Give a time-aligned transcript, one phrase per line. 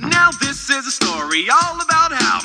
[0.00, 2.40] Now this is a story all about how.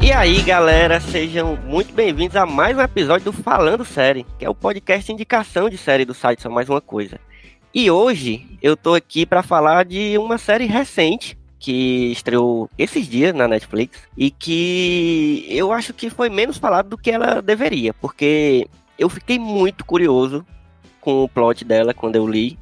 [0.00, 4.48] E aí, galera, sejam muito bem-vindos a mais um episódio do Falando Série, que é
[4.50, 7.20] o podcast de indicação de série do site Só Mais Uma Coisa.
[7.74, 13.34] E hoje eu tô aqui para falar de uma série recente que estreou esses dias
[13.34, 18.68] na Netflix e que eu acho que foi menos falado do que ela deveria, porque
[18.98, 20.44] eu fiquei muito curioso
[21.00, 22.58] com o plot dela quando eu li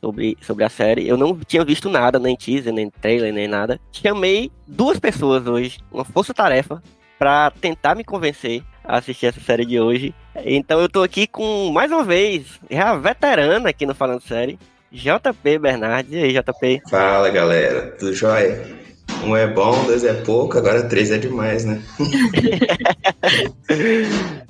[0.00, 1.08] sobre, sobre a série.
[1.08, 3.80] Eu não tinha visto nada, nem teaser, nem trailer, nem nada.
[3.92, 6.82] Chamei duas pessoas hoje, uma força-tarefa,
[7.18, 10.14] para tentar me convencer a assistir essa série de hoje.
[10.44, 14.58] Então eu tô aqui com, mais uma vez, a veterana aqui no Falando Série,
[14.92, 16.12] JP Bernardes.
[16.12, 16.82] E aí, JP?
[16.90, 17.94] Fala, galera.
[17.98, 18.76] Tudo jóia?
[19.24, 21.80] Um é bom, dois é pouco, agora três é demais, né?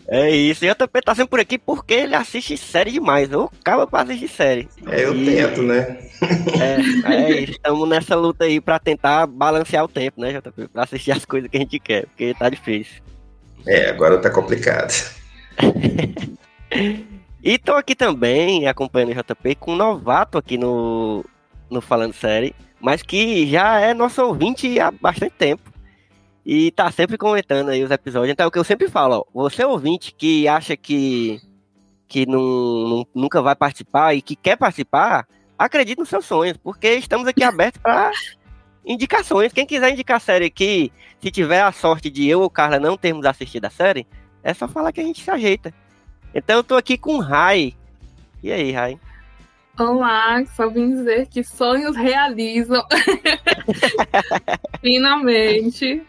[0.09, 0.65] é isso.
[0.65, 3.31] E o JP tá sempre por aqui porque ele assiste série demais.
[3.33, 4.69] Ou acaba pra assistir série.
[4.91, 5.99] É, eu E- tento, né?
[6.61, 7.53] É, é isso.
[7.53, 10.69] Estamos nessa luta aí pra tentar balancear o tempo, né, JP?
[10.69, 13.03] Pra assistir as coisas que a gente quer, porque tá difícil.
[13.67, 14.93] É, agora tá complicado.
[17.47, 21.25] E tô aqui também, acompanhando o JP, com um novato aqui no,
[21.71, 25.73] no Falando Série, mas que já é nosso ouvinte há bastante tempo.
[26.45, 28.33] E tá sempre comentando aí os episódios.
[28.33, 31.41] Então é o que eu sempre falo, ó, você ouvinte que acha que,
[32.09, 32.41] que não,
[32.89, 35.25] não- nunca vai participar e que quer participar,
[35.57, 38.11] acredite nos seus sonhos, porque estamos aqui abertos para
[38.85, 39.53] indicações.
[39.53, 42.97] Quem quiser indicar a série aqui, se tiver a sorte de eu ou Carla não
[42.97, 44.05] termos assistido a série,
[44.43, 45.73] é só falar que a gente se ajeita.
[46.37, 47.75] Então eu tô aqui com o Rai.
[48.43, 49.01] E aí, Rai?
[49.79, 52.85] Olá, só vim dizer que sonhos realizam.
[54.83, 56.03] Finalmente.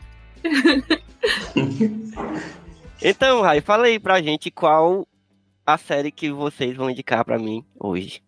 [3.02, 5.08] Então, Rai, fala aí pra gente qual
[5.66, 8.22] a série que vocês vão indicar pra mim hoje.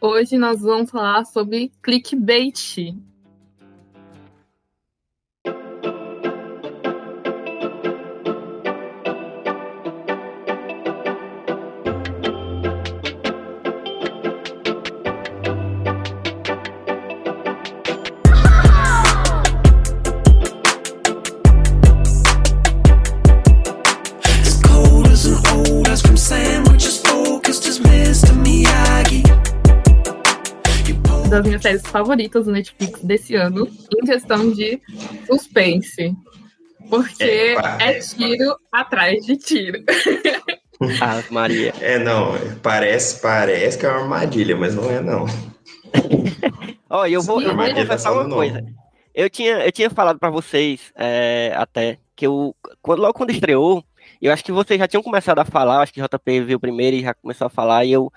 [0.00, 2.92] Hoje nós vamos falar sobre clickbait.
[31.64, 34.78] Séries favoritas do Netflix desse ano, em questão de
[35.26, 36.14] suspense.
[36.90, 38.00] Porque é epa.
[38.00, 39.82] tiro atrás de tiro.
[41.00, 41.72] Ah, Maria.
[41.80, 45.24] É, não, parece, parece que é uma armadilha, mas não é, não.
[46.90, 48.60] Ó, eu vou, Sim, eu vou Armadilha confessar tá uma coisa.
[48.60, 48.68] não.
[49.14, 53.84] Eu tinha, eu tinha falado pra vocês é, até que eu, quando, logo quando estreou,
[54.20, 56.96] eu acho que vocês já tinham começado a falar, acho que o JP viu primeiro
[56.96, 58.12] e já começou a falar, e eu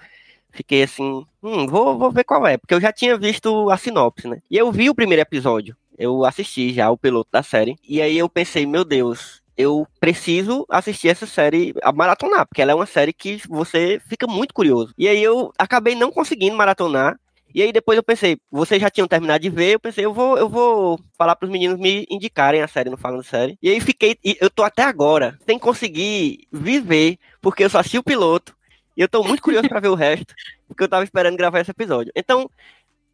[0.57, 4.28] fiquei assim, hum, vou, vou ver qual é, porque eu já tinha visto a sinopse,
[4.28, 4.40] né?
[4.50, 8.18] E eu vi o primeiro episódio, eu assisti já o piloto da série, e aí
[8.18, 12.85] eu pensei, meu Deus, eu preciso assistir essa série a maratonar, porque ela é uma
[12.85, 14.94] série que você fica muito curioso.
[14.97, 17.18] E aí eu acabei não conseguindo maratonar,
[17.53, 20.38] e aí depois eu pensei, vocês já tinham terminado de ver, eu pensei, eu vou,
[20.38, 23.57] eu vou falar pros meninos me indicarem a série no Falando Série.
[23.62, 28.03] E aí fiquei, eu tô até agora sem conseguir viver, porque eu só assisti o
[28.03, 28.56] piloto,
[28.97, 30.33] e eu tô muito curioso pra ver o resto,
[30.67, 32.11] porque eu tava esperando gravar esse episódio.
[32.15, 32.49] Então,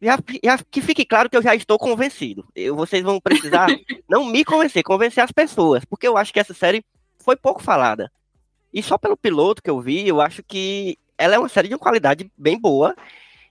[0.00, 2.46] já, já que fique claro que eu já estou convencido.
[2.56, 3.68] Eu, vocês vão precisar
[4.08, 6.82] não me convencer, convencer as pessoas, porque eu acho que essa série
[7.18, 8.10] foi pouco falada.
[8.72, 11.74] E só pelo piloto que eu vi, eu acho que ela é uma série de
[11.74, 12.96] uma qualidade bem boa.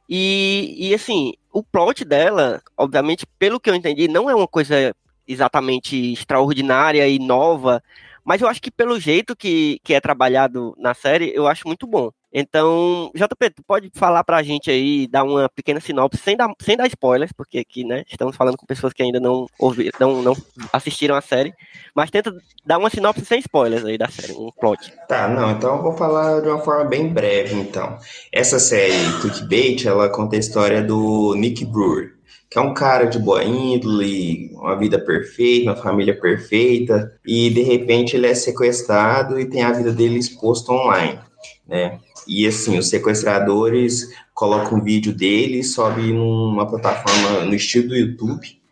[0.09, 4.94] E, e assim, o plot dela, obviamente, pelo que eu entendi, não é uma coisa
[5.27, 7.81] exatamente extraordinária e nova,
[8.24, 11.86] mas eu acho que pelo jeito que, que é trabalhado na série, eu acho muito
[11.86, 12.12] bom.
[12.33, 16.75] Então, JP, tu pode falar pra gente aí, dar uma pequena sinopse, sem dar, sem
[16.75, 20.35] dar spoilers, porque aqui, né, estamos falando com pessoas que ainda não ouviram, não, não
[20.71, 21.53] assistiram a série,
[21.95, 22.35] mas tenta
[22.65, 24.91] dar uma sinopse sem spoilers aí da série, um plot.
[25.07, 28.00] Tá, não, então eu vou falar de uma forma bem breve, então.
[28.31, 32.15] Essa série, Clickbait, ela conta a história do Nick Brewer,
[32.50, 37.62] que é um cara de boa índole, uma vida perfeita, uma família perfeita, e de
[37.62, 41.19] repente ele é sequestrado e tem a vida dele exposta online,
[41.68, 42.00] né?
[42.28, 48.64] E assim, os sequestradores colocam um vídeo dele, sobe numa plataforma no estilo do YouTube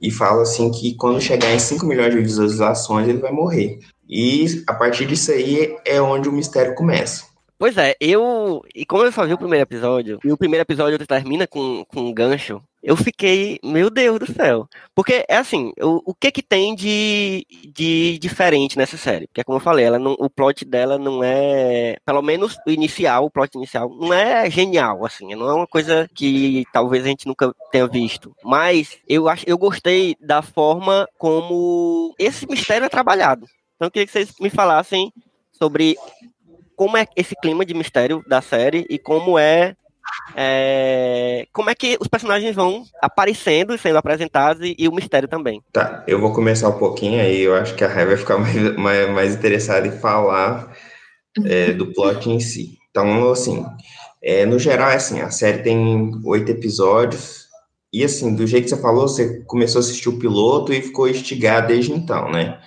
[0.00, 3.80] e fala assim que quando chegar em 5 milhões de visualizações ele vai morrer.
[4.08, 7.27] E a partir disso aí é onde o mistério começa.
[7.58, 8.62] Pois é, eu.
[8.72, 12.02] E como eu só vi o primeiro episódio, e o primeiro episódio termina com, com
[12.02, 14.68] um gancho, eu fiquei, meu Deus do céu.
[14.94, 17.44] Porque é assim, o, o que que tem de,
[17.74, 19.26] de diferente nessa série?
[19.26, 21.96] Porque, como eu falei, ela não, o plot dela não é.
[22.06, 25.34] Pelo menos o inicial, o plot inicial, não é genial, assim.
[25.34, 28.34] Não é uma coisa que talvez a gente nunca tenha visto.
[28.44, 33.46] Mas eu, acho, eu gostei da forma como esse mistério é trabalhado.
[33.74, 35.12] Então eu queria que vocês me falassem
[35.52, 35.96] sobre
[36.78, 39.74] como é esse clima de mistério da série e como é,
[40.36, 45.26] é como é que os personagens vão aparecendo e sendo apresentados e, e, o mistério
[45.26, 45.60] também.
[45.72, 48.76] Tá, eu vou começar um pouquinho aí, eu acho que a Rai vai ficar mais,
[48.76, 50.72] mais, mais interessada em falar
[51.44, 52.78] é, do plot em si.
[52.90, 53.66] Então, assim,
[54.22, 57.48] é, no geral, é assim, a série tem oito episódios,
[57.92, 61.08] e assim, do jeito que você falou, você começou a assistir o piloto e ficou
[61.08, 62.60] instigado desde então, né?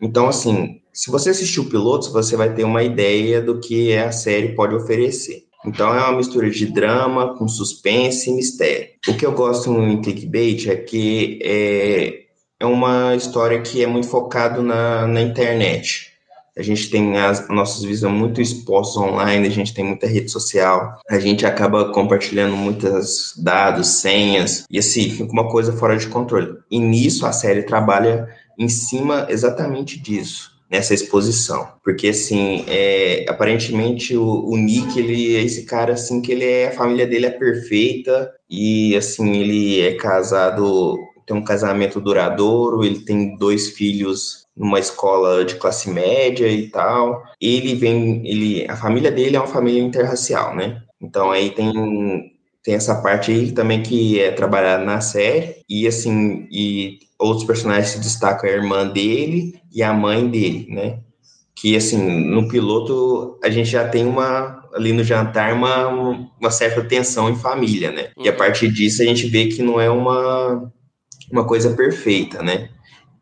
[0.00, 4.12] Então, assim, se você assistir o piloto, você vai ter uma ideia do que a
[4.12, 5.42] série pode oferecer.
[5.66, 8.88] Então é uma mistura de drama com suspense e mistério.
[9.08, 12.20] O que eu gosto em Clickbait é que é,
[12.60, 16.12] é uma história que é muito focado na, na internet.
[16.56, 21.00] A gente tem as nossas visões muito expostas online, a gente tem muita rede social,
[21.10, 26.56] a gente acaba compartilhando muitos dados, senhas, e assim, fica uma coisa fora de controle.
[26.70, 31.68] E nisso a série trabalha em cima exatamente disso nessa exposição.
[31.82, 36.68] Porque, assim, é, aparentemente o, o, Nick, ele é esse cara, assim, que ele é,
[36.68, 43.00] a família dele é perfeita e, assim, ele é casado, tem um casamento duradouro, ele
[43.00, 47.22] tem dois filhos numa escola de classe média e tal.
[47.40, 50.82] Ele vem, ele, a família dele é uma família interracial, né?
[51.00, 52.32] Então aí tem
[52.64, 57.88] tem essa parte aí também que é trabalhada na série e assim e outros personagens
[57.88, 60.98] se destacam a irmã dele e a mãe dele, né?
[61.54, 65.88] Que, assim, no piloto a gente já tem uma, ali no jantar, uma,
[66.40, 68.10] uma certa tensão em família, né?
[68.18, 68.38] E a uhum.
[68.38, 70.70] partir disso a gente vê que não é uma,
[71.30, 72.68] uma coisa perfeita, né?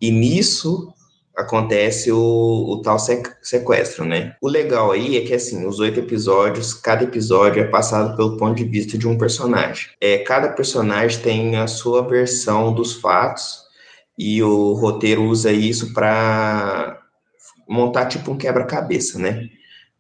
[0.01, 0.93] E nisso
[1.37, 4.35] acontece o, o tal sequestro, né?
[4.41, 8.57] O legal aí é que, assim, os oito episódios, cada episódio é passado pelo ponto
[8.57, 9.89] de vista de um personagem.
[10.01, 13.62] É, cada personagem tem a sua versão dos fatos
[14.23, 17.01] e o roteiro usa isso para
[17.69, 19.49] montar tipo um quebra-cabeça, né?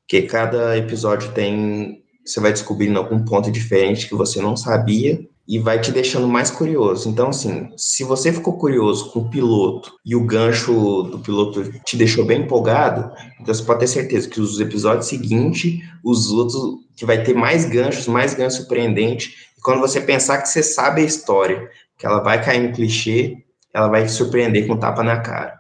[0.07, 5.59] Que cada episódio tem você vai descobrindo algum ponto diferente que você não sabia e
[5.59, 7.09] vai te deixando mais curioso.
[7.09, 11.97] Então, assim, se você ficou curioso com o piloto e o gancho do piloto te
[11.97, 13.11] deixou bem empolgado,
[13.41, 16.63] então você pode ter certeza que os episódios seguintes, os outros,
[16.97, 19.35] que vai ter mais ganchos, mais ganchos surpreendentes.
[19.59, 21.69] E quando você pensar que você sabe a história,
[21.99, 23.43] que ela vai cair no clichê,
[23.73, 25.59] ela vai te surpreender com um tapa na cara,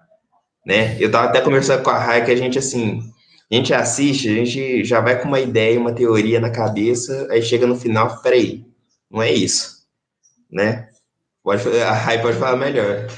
[0.66, 0.96] né?
[1.00, 3.00] Eu tava até conversando com a Rai que a gente, assim,
[3.50, 7.42] a gente assiste, a gente já vai com uma ideia, uma teoria na cabeça, aí
[7.42, 8.64] chega no final, peraí,
[9.10, 9.86] não é isso,
[10.50, 10.88] né?
[11.42, 13.08] Pode, a Rai pode falar melhor.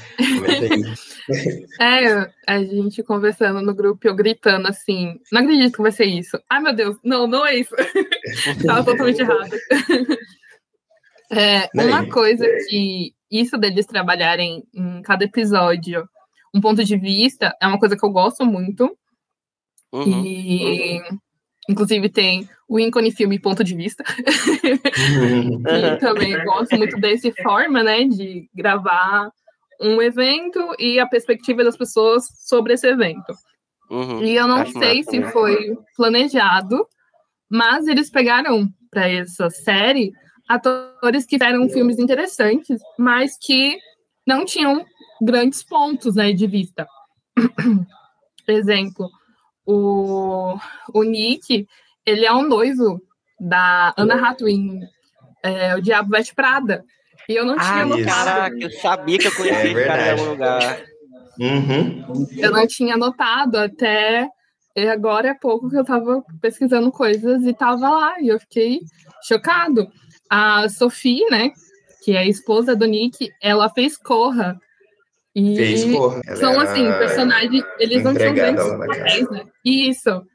[1.79, 6.39] é, a gente conversando no grupo, eu gritando assim, não acredito que vai ser isso.
[6.49, 7.75] Ai, meu Deus, não, não é isso.
[8.65, 9.51] Tava totalmente errado.
[11.31, 16.07] É, uma coisa que isso deles trabalharem em cada episódio
[16.55, 18.97] um ponto de vista é uma coisa que eu gosto muito.
[19.91, 21.17] Uhum, e uhum.
[21.69, 24.03] inclusive tem o ícone filme ponto de vista.
[25.19, 25.61] Uhum.
[25.67, 29.29] e também gosto muito desse forma, né, de gravar
[29.81, 33.33] um evento e a perspectiva das pessoas sobre esse evento.
[33.91, 34.23] Uhum.
[34.23, 36.87] E eu não Acho sei se foi planejado,
[37.49, 40.11] mas eles pegaram para essa série
[40.47, 43.77] atores que fizeram filmes interessantes, mas que
[44.25, 44.85] não tinham
[45.21, 46.87] grandes pontos né, de vista.
[48.47, 49.09] Exemplo,
[49.65, 50.57] o,
[50.93, 51.67] o Nick,
[52.05, 53.01] ele é um noivo
[53.39, 54.79] da Anna Hathaway,
[55.43, 56.83] é, o Diabo Veste Prada.
[57.27, 58.05] E eu não tinha ah, notado.
[58.05, 60.85] Caraca, eu sabia que eu conhecia é esse cara em algum lugar.
[61.39, 62.27] Uhum.
[62.37, 64.29] Eu não tinha notado até
[64.91, 68.81] agora é pouco que eu tava pesquisando coisas e tava lá, e eu fiquei
[69.23, 69.89] chocado.
[70.29, 71.51] A Sophie, né,
[72.03, 74.59] que é a esposa do Nick, ela fez Corra.
[75.33, 76.21] E fez Corra.
[76.37, 79.45] São, assim, personagens, eles não tinham grandes papéis, né?
[79.63, 80.25] Isso.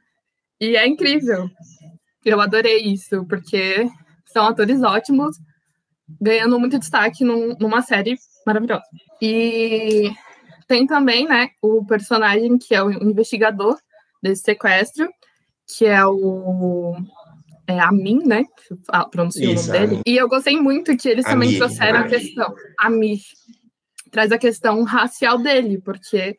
[0.60, 1.48] E é incrível.
[2.24, 3.88] Eu adorei isso, porque
[4.26, 5.36] são atores ótimos,
[6.20, 8.16] ganhando muito destaque num, numa série
[8.46, 8.84] maravilhosa.
[9.22, 10.10] E
[10.66, 13.78] tem também, né, o personagem que é o investigador
[14.22, 15.08] desse sequestro,
[15.66, 16.96] que é o
[17.70, 18.44] é, Amin, né?
[19.10, 20.00] Pronunciou o nome dele.
[20.06, 22.54] E eu gostei muito que eles também trouxeram a questão.
[22.78, 23.18] Amin.
[24.10, 26.36] Traz a questão racial dele, porque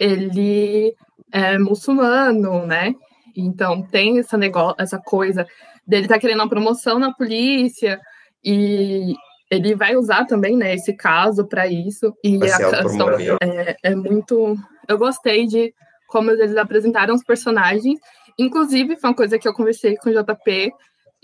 [0.00, 0.94] ele
[1.32, 2.94] é muçulmano, né?
[3.36, 5.46] Então tem essa negócio, essa coisa
[5.86, 8.00] dele tá querendo uma promoção na polícia
[8.44, 9.14] e
[9.50, 12.12] ele vai usar também, né, esse caso para isso.
[12.24, 14.56] E a questão é, é muito.
[14.88, 15.72] Eu gostei de
[16.08, 17.98] como eles apresentaram os personagens.
[18.38, 20.72] Inclusive, foi uma coisa que eu conversei com o JP,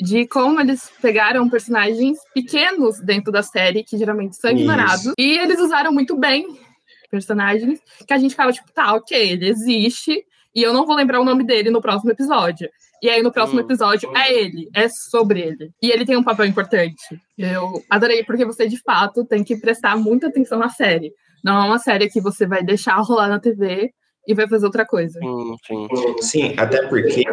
[0.01, 5.61] de como eles pegaram personagens pequenos dentro da série, que geralmente são ignorados, e eles
[5.61, 6.59] usaram muito bem
[7.11, 11.21] personagens, que a gente ficava tipo, tá, ok, ele existe, e eu não vou lembrar
[11.21, 12.69] o nome dele no próximo episódio.
[13.03, 13.65] E aí, no próximo hum.
[13.65, 15.73] episódio, é ele, é sobre ele.
[15.83, 17.21] E ele tem um papel importante.
[17.37, 21.13] Eu adorei, porque você, de fato, tem que prestar muita atenção na série.
[21.43, 23.93] Não é uma série que você vai deixar rolar na TV
[24.27, 25.19] e vai fazer outra coisa.
[25.19, 25.89] Sim, sim.
[26.21, 27.25] sim até porque,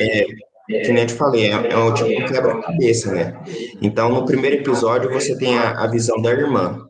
[0.00, 0.24] é,
[0.66, 3.40] que nem eu te falei, é, é um tipo de quebra-cabeça, né?
[3.80, 6.86] Então, no primeiro episódio, você tem a, a visão da irmã.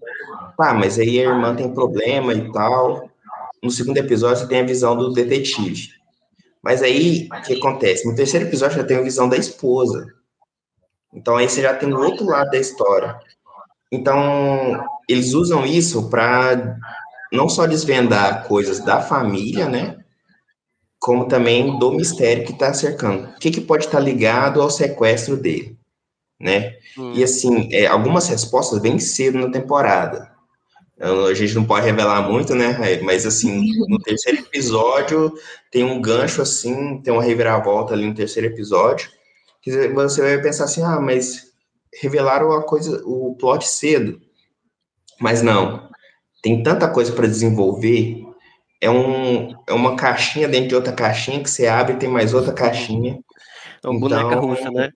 [0.57, 3.11] Tá, mas aí a irmã tem problema e tal.
[3.63, 5.91] No segundo episódio, você tem a visão do detetive.
[6.63, 8.07] Mas aí, o que acontece?
[8.07, 10.07] No terceiro episódio, já tem a visão da esposa.
[11.13, 13.19] Então, aí você já tem o outro lado da história.
[13.93, 16.77] Então, eles usam isso para
[17.33, 19.99] não só desvendar coisas da família, né?
[20.99, 23.29] Como também do mistério que está cercando.
[23.29, 25.77] O que, que pode estar tá ligado ao sequestro dele,
[26.41, 26.77] né?
[26.99, 27.13] Hum.
[27.15, 30.35] E assim, é, algumas respostas bem cedo na temporada.
[30.99, 35.35] A gente não pode revelar muito, né, Mas assim, no terceiro episódio
[35.71, 39.11] tem um gancho assim, tem uma reviravolta ali no terceiro episódio,
[39.61, 41.53] que você vai pensar assim, ah, mas
[42.01, 44.23] revelaram a coisa, o plot cedo.
[45.21, 45.87] Mas não,
[46.47, 48.25] tem tanta coisa para desenvolver.
[48.81, 52.33] É, um, é uma caixinha dentro de outra caixinha que você abre e tem mais
[52.33, 53.19] outra caixinha.
[53.83, 54.91] É uma então, boneca russa, né?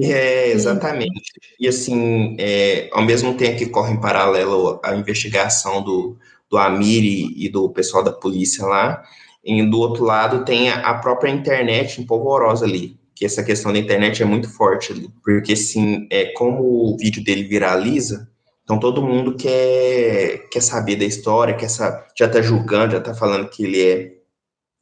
[0.00, 1.30] É, exatamente.
[1.60, 6.16] E assim, é, ao mesmo tempo que corre em paralelo a investigação do,
[6.48, 9.02] do Amiri e do pessoal da polícia lá,
[9.44, 13.78] e do outro lado tem a, a própria internet empolvorosa ali, que essa questão da
[13.78, 18.26] internet é muito forte ali, porque assim, é, como o vídeo dele viraliza,
[18.64, 23.14] então todo mundo quer, quer saber da história, quer saber, já tá julgando, já tá
[23.14, 24.14] falando que ele é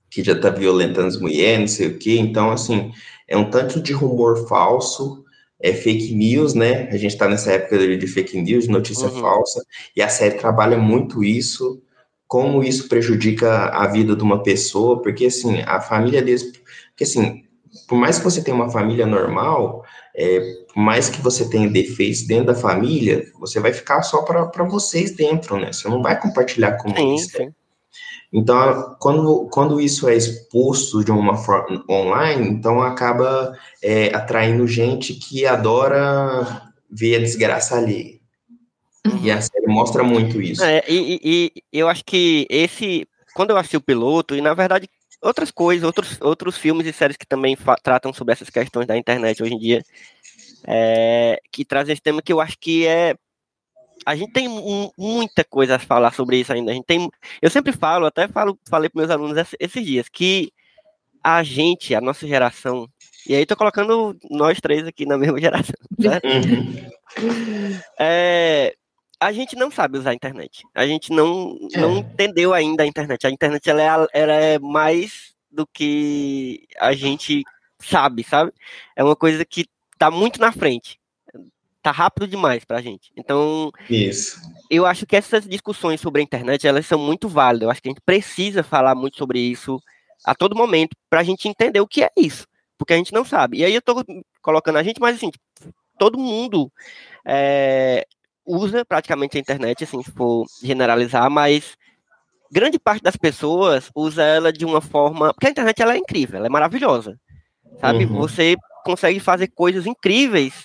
[0.09, 2.19] que já tá violentando as mulheres, não sei o quê.
[2.19, 2.93] Então, assim,
[3.27, 5.25] é um tanto de rumor falso,
[5.59, 6.89] é fake news, né?
[6.91, 9.21] A gente tá nessa época de fake news, de notícia uhum.
[9.21, 9.65] falsa,
[9.97, 11.83] e a série trabalha muito isso,
[12.29, 16.43] como isso prejudica a vida de uma pessoa, porque assim, a família deles,
[16.91, 17.45] porque assim,
[17.89, 19.83] por mais que você tenha uma família normal,
[20.15, 25.15] é, mais que você tenha defeitos dentro da família, você vai ficar só para vocês
[25.15, 25.73] dentro, né?
[25.73, 27.33] Você não vai compartilhar com eles.
[27.39, 27.53] Né?
[28.33, 35.15] Então, quando, quando isso é exposto de uma forma online, então acaba é, atraindo gente
[35.15, 38.23] que adora ver a desgraça ali.
[39.23, 40.65] E a série mostra muito isso.
[40.65, 44.55] É, e, e, e eu acho que esse, quando eu assisti o piloto, e na
[44.55, 44.89] verdade
[45.21, 49.43] outras coisas, outros, outros filmes e séries que também tratam sobre essas questões da internet
[49.43, 49.83] hoje em dia,
[50.67, 53.15] é, que trazem esse tema que eu acho que é.
[54.05, 54.49] A gente tem
[54.99, 56.73] muita coisa a falar sobre isso ainda.
[56.73, 57.09] A gente tem,
[57.41, 60.53] eu sempre falo, até falo, falei para meus alunos esses dias, que
[61.23, 62.89] a gente, a nossa geração,
[63.29, 65.75] e aí tô colocando nós três aqui na mesma geração?
[65.99, 67.79] Uhum.
[67.99, 68.75] É,
[69.21, 70.65] a gente não sabe usar a internet.
[70.75, 71.81] A gente não, é.
[71.81, 73.27] não entendeu ainda a internet.
[73.27, 77.45] A internet ela é, ela é mais do que a gente
[77.79, 78.53] sabe, sabe?
[78.97, 79.67] É uma coisa que
[80.03, 80.99] tá muito na frente.
[81.81, 83.13] Tá rápido demais pra gente.
[83.17, 84.41] Então, isso.
[84.69, 87.67] eu acho que essas discussões sobre a internet, elas são muito válidas.
[87.67, 89.81] Eu acho que a gente precisa falar muito sobre isso
[90.25, 92.49] a todo momento pra gente entender o que é isso.
[92.77, 93.59] Porque a gente não sabe.
[93.59, 94.05] E aí eu tô
[94.41, 95.31] colocando a gente, mas assim,
[95.97, 96.71] todo mundo
[97.25, 98.05] é,
[98.45, 101.77] usa praticamente a internet, assim, se for generalizar, mas
[102.51, 105.33] grande parte das pessoas usa ela de uma forma.
[105.33, 107.17] Porque a internet ela é incrível, ela é maravilhosa.
[107.81, 108.05] Sabe?
[108.05, 108.19] Uhum.
[108.19, 110.65] Você consegue fazer coisas incríveis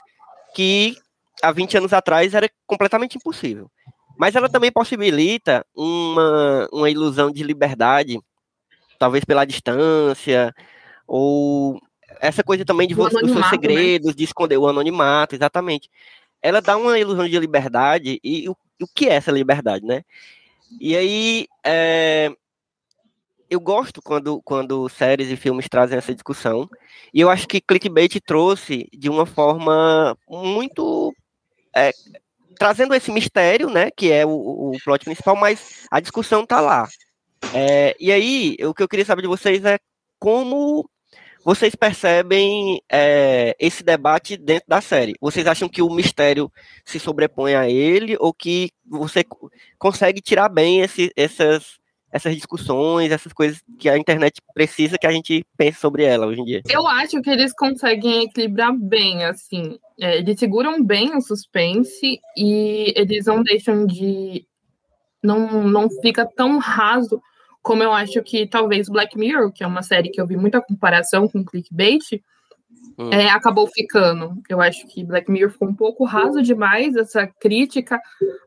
[0.56, 0.96] que
[1.42, 3.70] há 20 anos atrás era completamente impossível.
[4.18, 8.20] Mas ela também possibilita uma, uma ilusão de liberdade,
[8.98, 10.54] talvez pela distância,
[11.08, 11.80] ou
[12.20, 13.50] essa coisa também de você, dos seus né?
[13.50, 14.14] segredos, né?
[14.14, 15.90] de esconder o anonimato, exatamente
[16.42, 20.04] ela dá uma ilusão de liberdade, e o, o que é essa liberdade, né?
[20.80, 22.32] E aí, é,
[23.50, 26.70] eu gosto quando, quando séries e filmes trazem essa discussão,
[27.14, 31.14] e eu acho que Clickbait trouxe de uma forma muito.
[31.76, 31.92] É,
[32.58, 36.88] trazendo esse mistério, né, que é o, o plot principal, mas a discussão tá lá.
[37.54, 39.78] É, e aí, o que eu queria saber de vocês é
[40.20, 40.90] como
[41.48, 45.14] vocês percebem é, esse debate dentro da série?
[45.22, 46.52] Vocês acham que o mistério
[46.84, 49.24] se sobrepõe a ele ou que você
[49.78, 51.77] consegue tirar bem esse, essas,
[52.12, 56.42] essas discussões, essas coisas que a internet precisa que a gente pense sobre ela hoje
[56.42, 56.62] em dia.
[56.70, 59.78] Eu acho que eles conseguem equilibrar bem, assim.
[60.00, 64.46] É, eles seguram bem o suspense e eles não deixam de.
[65.22, 67.22] Não, não fica tão raso
[67.62, 70.62] como eu acho que talvez Black Mirror, que é uma série que eu vi muita
[70.62, 72.22] comparação com clickbait,
[72.98, 73.10] hum.
[73.12, 74.42] é, acabou ficando.
[74.50, 78.00] Eu acho que Black Mirror ficou um pouco raso demais, essa crítica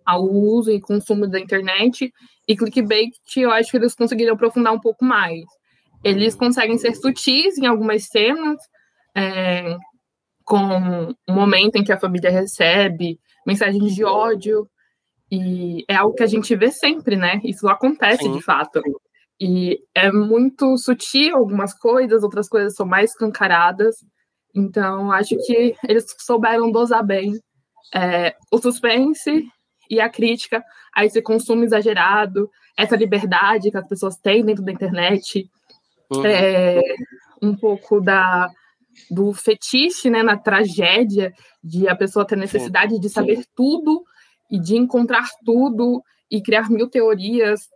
[0.05, 2.13] ao uso e consumo da internet,
[2.49, 5.45] e clickbait eu acho que eles conseguiram aprofundar um pouco mais.
[6.03, 8.59] Eles conseguem ser sutis em algumas cenas,
[9.17, 9.77] é,
[10.45, 14.69] com um momento em que a família recebe mensagens de ódio,
[15.31, 17.41] e é algo que a gente vê sempre, né?
[17.45, 18.33] Isso acontece Sim.
[18.33, 18.83] de fato.
[19.41, 23.97] E é muito sutil algumas coisas, outras coisas são mais escancaradas.
[24.55, 27.41] Então, acho que eles souberam dosar bem
[27.95, 29.45] é, o suspense
[29.89, 30.63] e a crítica
[30.95, 35.49] a esse consumo exagerado, essa liberdade que as pessoas têm dentro da internet,
[36.11, 36.27] uhum.
[36.27, 36.81] é,
[37.43, 38.49] um pouco da
[39.11, 44.05] do fetiche, né, na tragédia de a pessoa ter necessidade de saber tudo
[44.51, 47.69] e de encontrar tudo e criar mil teorias,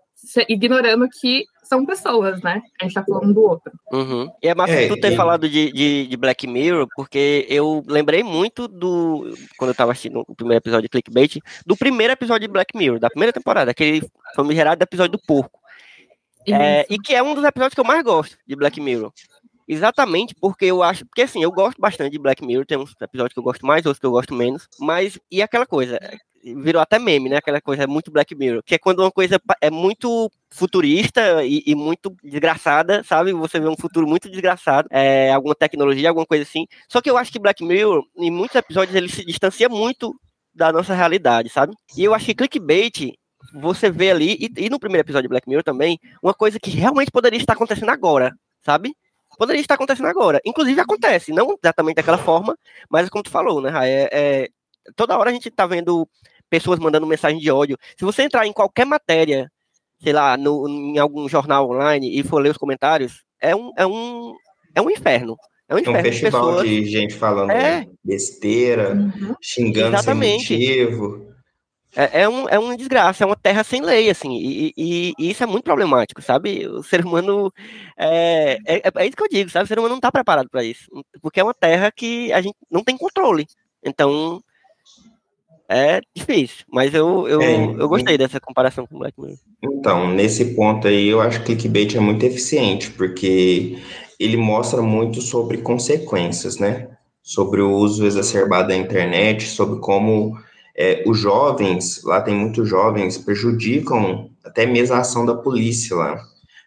[0.48, 2.62] ignorando que são pessoas, né?
[2.80, 3.72] A gente tá falando do outro.
[3.92, 4.30] Uhum.
[4.42, 5.16] E é massa é, tu ter é...
[5.16, 9.34] falado de, de, de, Black Mirror, porque eu lembrei muito do.
[9.56, 12.98] Quando eu tava assistindo o primeiro episódio de Clickbait, do primeiro episódio de Black Mirror,
[12.98, 14.02] da primeira temporada, aquele
[14.36, 15.58] famigerado episódio do porco.
[16.46, 19.10] É, e que é um dos episódios que eu mais gosto de Black Mirror.
[19.66, 21.06] Exatamente porque eu acho.
[21.06, 23.86] Porque assim, eu gosto bastante de Black Mirror, tem uns episódios que eu gosto mais,
[23.86, 24.68] outros que eu gosto menos.
[24.78, 25.98] Mas, e aquela coisa,
[26.56, 27.36] virou até meme, né?
[27.36, 31.74] Aquela coisa muito Black Mirror, que é quando uma coisa é muito futurista e, e
[31.74, 33.32] muito desgraçada, sabe?
[33.32, 36.66] Você vê um futuro muito desgraçado, é, alguma tecnologia, alguma coisa assim.
[36.88, 40.14] Só que eu acho que Black Mirror, em muitos episódios, ele se distancia muito
[40.54, 41.74] da nossa realidade, sabe?
[41.96, 43.14] E eu acho que clickbait
[43.52, 46.70] você vê ali, e, e, no primeiro episódio de Black Mirror também, uma coisa que
[46.70, 48.34] realmente poderia estar acontecendo agora,
[48.64, 48.94] sabe?
[49.38, 50.40] Poderia estar acontecendo agora.
[50.44, 52.56] Inclusive acontece, não exatamente daquela forma,
[52.88, 54.48] mas como tu falou, né, é, é,
[54.96, 56.08] toda hora a gente tá vendo
[56.54, 57.76] pessoas mandando mensagem de ódio.
[57.98, 59.50] Se você entrar em qualquer matéria,
[60.00, 63.84] sei lá, no, em algum jornal online e for ler os comentários, é um, é
[63.84, 64.32] um,
[64.72, 65.36] é um inferno.
[65.68, 66.68] É um, inferno, é um festival pessoas...
[66.68, 67.88] de gente falando é.
[68.04, 69.34] besteira, uhum.
[69.42, 70.46] xingando Exatamente.
[70.46, 71.34] sem motivo.
[71.96, 75.30] É, é, um, é uma desgraça, é uma terra sem lei, assim, e, e, e
[75.30, 76.68] isso é muito problemático, sabe?
[76.68, 77.52] O ser humano,
[77.96, 79.64] é, é, é, isso que eu digo, sabe?
[79.64, 80.86] O ser humano não está preparado para isso,
[81.20, 83.46] porque é uma terra que a gente não tem controle.
[83.84, 84.40] Então,
[85.68, 89.38] é difícil, mas eu, eu, é, eu gostei dessa comparação com Black Mirror.
[89.62, 93.78] Então, nesse ponto aí, eu acho que o clickbait é muito eficiente, porque
[94.18, 96.88] ele mostra muito sobre consequências, né?
[97.22, 100.38] Sobre o uso exacerbado da internet, sobre como
[100.76, 106.20] é, os jovens, lá tem muitos jovens, prejudicam até mesmo a ação da polícia lá,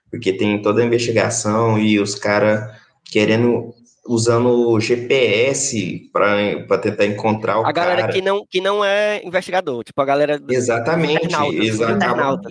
[0.09, 3.73] porque tem toda a investigação e os caras querendo
[4.07, 8.13] usando GPS para tentar encontrar o a galera cara.
[8.13, 12.41] que não que não é investigador, tipo a galera exatamente, eles acabam,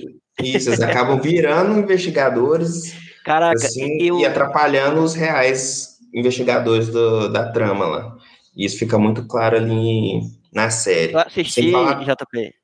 [0.42, 4.20] isso, eles acabam virando investigadores, Caraca, assim, eu...
[4.20, 8.16] e atrapalhando os reais investigadores do, da trama lá.
[8.56, 10.20] Isso fica muito claro ali
[10.52, 11.12] na série.
[11.12, 12.02] Eu assisti, falar...
[12.02, 12.54] JP.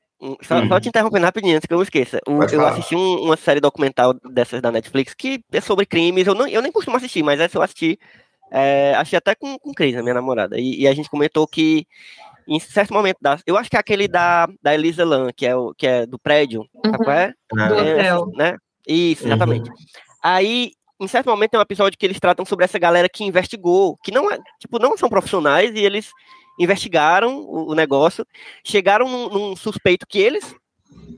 [0.42, 0.68] Só, hum.
[0.68, 2.20] só, te interrompendo rapidinho, antes que eu esqueça.
[2.28, 6.28] O, eu assisti um, uma série documental dessas da Netflix que é sobre crimes.
[6.28, 7.98] Eu, não, eu nem costumo assistir, mas essa eu assisti
[8.52, 10.58] é, achei até com, com Cris, a minha namorada.
[10.60, 11.86] E, e, a gente comentou que
[12.46, 15.56] em certo momento da, eu acho que é aquele da, da Elisa Lam, que é
[15.56, 17.10] o que é do prédio, uhum.
[17.10, 17.32] é?
[17.50, 18.32] Do é, hotel.
[18.36, 18.56] Né?
[18.86, 19.70] Isso, exatamente.
[19.70, 19.76] Uhum.
[20.22, 23.96] Aí, em certo momento tem um episódio que eles tratam sobre essa galera que investigou,
[24.04, 26.10] que não é, tipo, não são profissionais e eles
[26.60, 28.26] investigaram o, o negócio,
[28.64, 30.54] chegaram num, num suspeito que eles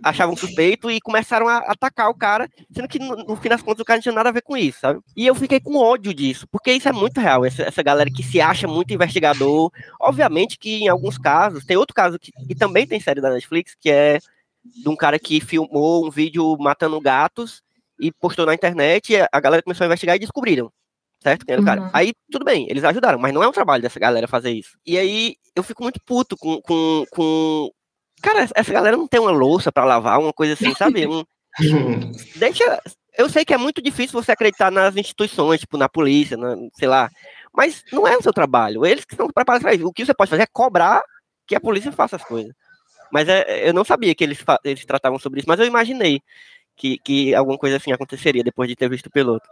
[0.04, 3.80] achavam suspeito e começaram a atacar o cara, sendo que no, no, fim das contas
[3.80, 5.00] o cara não tinha nada a ver com isso, sabe?
[5.16, 8.22] E eu fiquei com ódio disso, porque isso é muito real, essa, essa galera que
[8.22, 9.70] se acha muito investigador.
[10.00, 13.74] Obviamente que em alguns casos, tem outro caso que, que também tem série da Netflix,
[13.80, 14.18] que é
[14.64, 17.62] de um cara que filmou um vídeo matando gatos
[17.98, 20.70] e postou na internet, e a galera começou a investigar e descobriram.
[21.22, 21.46] Certo?
[21.46, 21.80] Quem era o cara?
[21.80, 21.90] Uhum.
[21.92, 24.76] Aí, tudo bem, eles ajudaram, mas não é um trabalho dessa galera fazer isso.
[24.84, 27.70] E aí, eu fico muito puto com, com, com
[28.22, 31.06] Cara, essa galera não tem uma louça para lavar, uma coisa assim, sabe?
[31.60, 32.82] Um, deixa.
[33.16, 36.88] Eu sei que é muito difícil você acreditar nas instituições, tipo na polícia, na, sei
[36.88, 37.08] lá.
[37.56, 38.84] Mas não é o seu trabalho.
[38.84, 39.86] Eles que estão preparados para isso.
[39.86, 41.00] O que você pode fazer é cobrar
[41.46, 42.52] que a polícia faça as coisas.
[43.12, 46.20] Mas é, eu não sabia que eles, eles tratavam sobre isso, mas eu imaginei
[46.76, 49.48] que, que alguma coisa assim aconteceria depois de ter visto o piloto.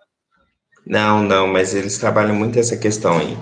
[0.84, 3.38] Não, não, mas eles trabalham muito essa questão aí.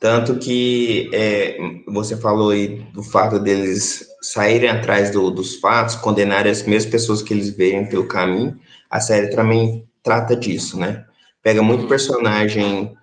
[0.00, 6.52] Tanto que é, você falou aí do fato deles saírem atrás do, dos fatos, condenarem
[6.52, 8.58] as mesmas pessoas que eles veem pelo caminho.
[8.90, 11.04] A série também trata disso, né?
[11.42, 12.94] Pega muito personagem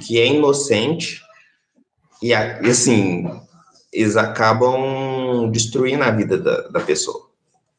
[0.00, 1.20] que é inocente
[2.22, 3.28] e, assim,
[3.92, 7.30] eles acabam destruindo a vida da, da pessoa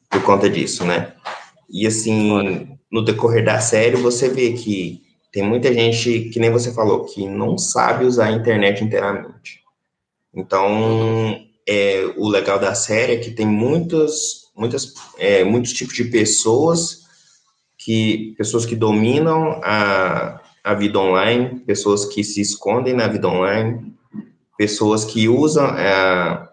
[0.09, 1.13] por conta disso, né?
[1.69, 5.02] E assim, no decorrer da série, você vê que
[5.33, 9.61] tem muita gente, que nem você falou, que não sabe usar a internet inteiramente.
[10.31, 16.05] Então, é, o legal da série é que tem muitas, muitas, é, muitos tipos de
[16.05, 17.01] pessoas
[17.79, 23.91] que pessoas que dominam a, a vida online, pessoas que se escondem na vida online,
[24.55, 26.47] pessoas que usam é,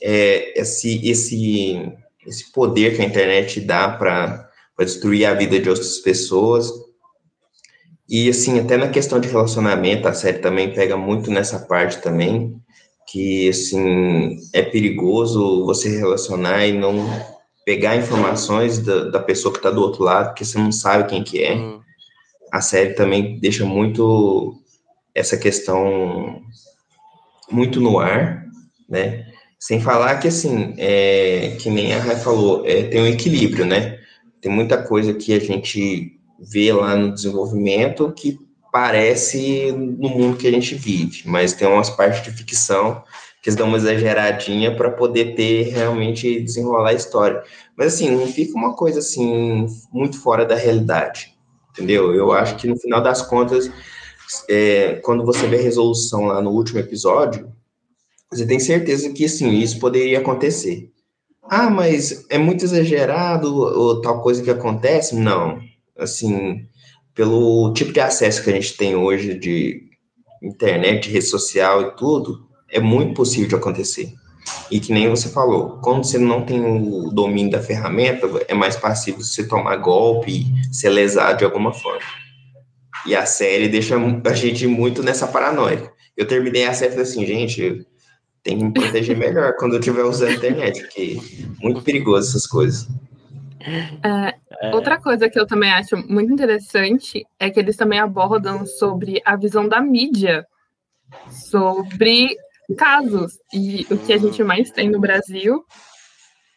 [0.00, 1.92] é, esse, esse,
[2.24, 6.70] esse poder que a internet dá para destruir a vida de outras pessoas.
[8.08, 12.54] E, assim, até na questão de relacionamento, a série também pega muito nessa parte também,
[13.06, 16.94] que, assim, é perigoso você relacionar e não
[17.64, 21.24] pegar informações da, da pessoa que está do outro lado, porque você não sabe quem
[21.24, 21.54] que é.
[21.56, 21.80] Hum.
[22.52, 24.56] A série também deixa muito
[25.12, 26.42] essa questão
[27.50, 28.46] muito no ar,
[28.88, 29.26] né?
[29.58, 33.98] Sem falar que, assim, é, que nem a Rai falou, é, tem um equilíbrio, né?
[34.40, 38.38] Tem muita coisa que a gente vê lá no desenvolvimento que
[38.72, 43.02] parece no mundo que a gente vive, mas tem umas partes de ficção
[43.40, 47.42] que eles dão uma exageradinha para poder ter realmente desenrolar a história.
[47.76, 51.32] Mas assim, não fica uma coisa assim muito fora da realidade,
[51.70, 52.12] entendeu?
[52.12, 53.70] Eu acho que no final das contas,
[54.50, 57.52] é, quando você vê a resolução lá no último episódio,
[58.30, 60.90] você tem certeza que assim isso poderia acontecer.
[61.48, 65.14] Ah, mas é muito exagerado ou tal coisa que acontece?
[65.14, 65.60] Não,
[65.98, 66.66] assim,
[67.14, 69.82] pelo tipo de acesso que a gente tem hoje de
[70.42, 74.12] internet, rede social e tudo, é muito possível de acontecer.
[74.70, 78.76] E que nem você falou, quando você não tem o domínio da ferramenta, é mais
[78.76, 82.02] passivo você tomar golpe ser lesado de alguma forma.
[83.06, 85.90] E a série deixa a gente muito nessa paranoia.
[86.16, 87.86] Eu terminei a série e falei assim, gente,
[88.42, 92.30] tem que me proteger melhor quando eu estiver usando a internet, porque é muito perigoso
[92.30, 92.86] essas coisas.
[94.02, 94.70] É.
[94.72, 99.36] Outra coisa que eu também acho muito interessante é que eles também abordam sobre a
[99.36, 100.46] visão da mídia
[101.30, 102.36] sobre
[102.76, 103.38] casos.
[103.52, 105.64] E o que a gente mais tem no Brasil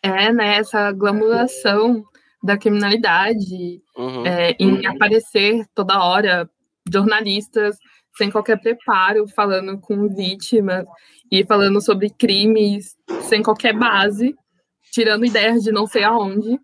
[0.01, 2.03] é né, essa glamorização
[2.41, 4.25] da criminalidade, uhum.
[4.25, 6.49] é, em aparecer toda hora
[6.91, 7.77] jornalistas
[8.17, 10.85] sem qualquer preparo, falando com vítimas
[11.31, 14.35] e falando sobre crimes sem qualquer base,
[14.91, 16.59] tirando ideias de não sei aonde.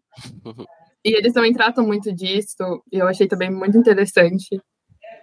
[1.03, 4.59] E eles também tratam muito disso, e eu achei também muito interessante,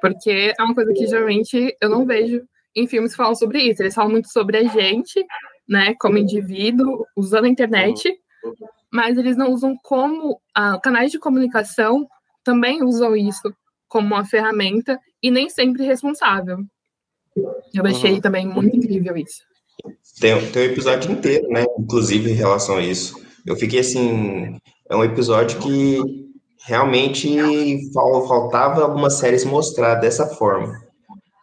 [0.00, 2.40] porque é uma coisa que geralmente eu não vejo
[2.74, 3.82] em filmes que falam sobre isso.
[3.82, 5.24] Eles falam muito sobre a gente,
[5.68, 8.12] né, como indivíduo, usando a internet,
[8.92, 12.06] mas eles não usam como ah, canais de comunicação
[12.44, 13.54] também usam isso
[13.88, 16.58] como uma ferramenta e nem sempre responsável.
[17.74, 18.20] Eu achei uhum.
[18.20, 19.42] também muito incrível isso.
[20.20, 21.64] Tem, tem um episódio inteiro, né?
[21.78, 23.20] Inclusive em relação a isso.
[23.46, 24.58] Eu fiquei assim,
[24.92, 26.02] é um episódio que
[26.66, 30.78] realmente faltava algumas séries mostrar dessa forma.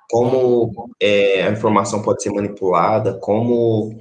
[0.08, 3.92] Como é, a informação pode ser manipulada, como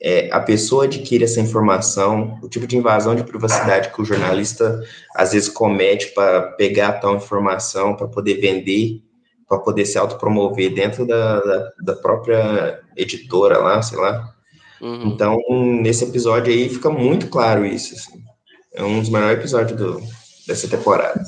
[0.00, 4.78] é, a pessoa adquire essa informação, o tipo de invasão de privacidade que o jornalista
[5.16, 9.02] às vezes comete para pegar tal informação, para poder vender,
[9.48, 14.34] para poder se autopromover dentro da, da, da, própria editora lá, sei lá.
[14.82, 15.06] Uhum.
[15.06, 15.38] Então,
[15.80, 17.94] nesse episódio aí fica muito claro isso.
[17.94, 18.28] Assim.
[18.72, 20.00] É um dos maiores episódios do,
[20.46, 21.22] dessa temporada.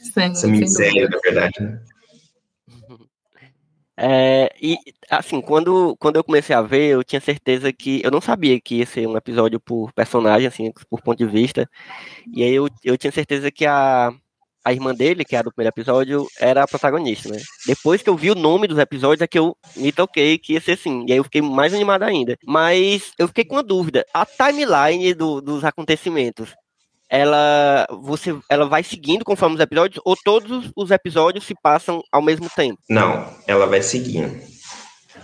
[0.00, 1.80] Sim, Essa minissérie, na verdade, né?
[4.00, 4.78] É, e
[5.10, 8.76] assim, quando, quando eu comecei a ver, eu tinha certeza que eu não sabia que
[8.76, 11.68] ia ser um episódio por personagem, assim, por ponto de vista.
[12.32, 14.12] E aí eu, eu tinha certeza que a,
[14.64, 17.40] a irmã dele, que era do primeiro episódio, era a protagonista, né?
[17.66, 20.60] Depois que eu vi o nome dos episódios, é que eu me toquei que ia
[20.60, 21.04] ser assim.
[21.08, 22.38] E aí eu fiquei mais animado ainda.
[22.46, 24.06] Mas eu fiquei com uma dúvida.
[24.14, 26.54] A timeline do, dos acontecimentos
[27.10, 32.22] ela você ela vai seguindo conforme os episódios ou todos os episódios se passam ao
[32.22, 32.78] mesmo tempo?
[32.88, 34.38] Não, ela vai seguindo.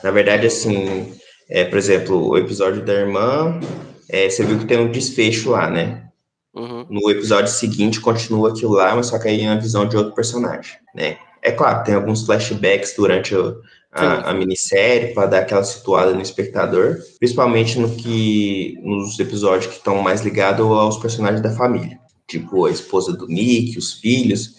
[0.02, 1.14] Na verdade, assim,
[1.48, 3.60] é, por exemplo, o episódio da irmã,
[4.08, 6.08] é, você viu que tem um desfecho lá, né?
[6.54, 6.86] Uhum.
[6.88, 10.14] No episódio seguinte continua aquilo lá, mas só que aí é a visão de outro
[10.14, 11.18] personagem, né?
[11.42, 13.60] É claro, tem alguns flashbacks durante o,
[13.94, 19.78] a, a minissérie para dar aquela situada no espectador, principalmente no que nos episódios que
[19.78, 24.56] estão mais ligados aos personagens da família, tipo a esposa do Nick, os filhos,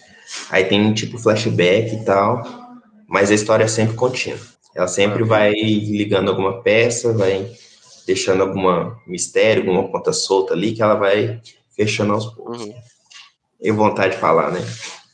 [0.50, 2.42] aí tem tipo flashback e tal,
[3.06, 4.40] mas a história é sempre contínua.
[4.74, 7.50] Ela sempre vai ligando alguma peça, vai
[8.06, 11.40] deixando alguma mistério, alguma ponta solta ali, que ela vai
[11.74, 12.62] fechando aos poucos.
[12.62, 12.74] Uhum.
[13.60, 14.60] Eu vontade de falar, né?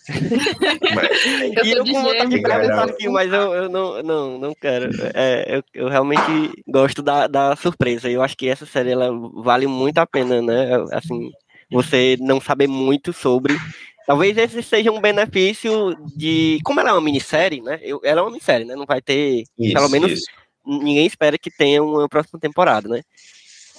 [0.09, 1.25] Mas,
[1.57, 4.91] eu e eu com vontade de perguntar aqui, mas eu, eu não, não, não quero.
[5.15, 8.11] É, eu, eu realmente gosto da, da surpresa.
[8.11, 10.71] Eu acho que essa série ela vale muito a pena, né?
[10.93, 11.31] Assim,
[11.71, 13.57] você não saber muito sobre.
[14.07, 16.59] Talvez esse seja um benefício de.
[16.65, 17.79] Como ela é uma minissérie, né?
[17.83, 18.75] Eu, ela é uma minissérie, né?
[18.75, 19.45] Não vai ter.
[19.59, 20.25] Isso, pelo menos isso.
[20.67, 23.03] ninguém espera que tenha uma próxima temporada, né?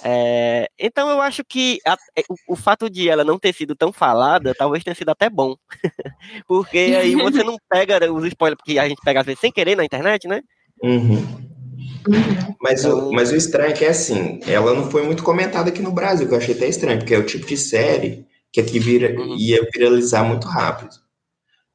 [0.06, 3.74] É, então eu acho que a, é, o, o, fato de ela não ter sido
[3.74, 5.56] tão falada talvez tenha sido até bom.
[6.46, 9.76] porque aí você não pega os spoilers que a gente pega às vezes sem querer
[9.76, 10.42] na internet, né?
[10.82, 11.16] Uhum.
[12.06, 12.54] Uhum.
[12.60, 13.08] Mas, então...
[13.08, 15.90] o, mas o estranho é que é assim, ela não foi muito comentada aqui no
[15.90, 19.18] Brasil, que eu achei até estranho, porque é o tipo de série que aqui vira,
[19.18, 19.36] uhum.
[19.36, 20.94] ia viralizar muito rápido.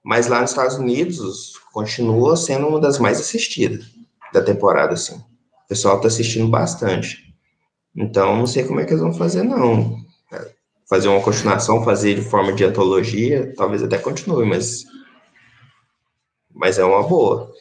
[0.04, 3.86] Mas lá nos Estados Unidos continua sendo uma das mais assistidas
[4.32, 5.16] da temporada, assim.
[5.16, 7.29] O pessoal tá assistindo bastante.
[7.96, 9.98] Então, não sei como é que eles vão fazer, não.
[10.88, 14.86] Fazer uma continuação, fazer de forma de antologia, talvez até continue, mas.
[16.54, 17.52] Mas é uma boa.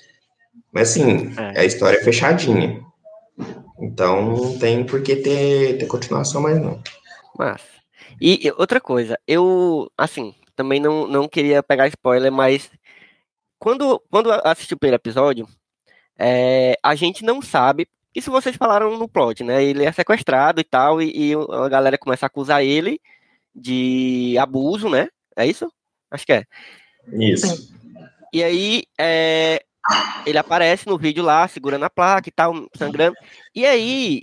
[0.72, 1.60] Mas, assim, é.
[1.60, 2.80] a história é fechadinha.
[3.80, 6.82] Então, não tem por que ter, ter continuação mais, não.
[7.36, 7.62] Mas.
[8.20, 12.68] E outra coisa, eu, assim, também não, não queria pegar spoiler, mas
[13.58, 15.48] quando, quando assisti o primeiro episódio,
[16.18, 19.62] é, a gente não sabe isso vocês falaram no plot, né?
[19.62, 23.00] Ele é sequestrado e tal, e, e a galera começa a acusar ele
[23.54, 25.08] de abuso, né?
[25.36, 25.70] É isso?
[26.10, 26.44] Acho que é.
[27.12, 27.72] Isso.
[28.32, 29.62] E aí, é,
[30.26, 33.16] ele aparece no vídeo lá, segurando a placa e tal, sangrando.
[33.54, 34.22] E aí,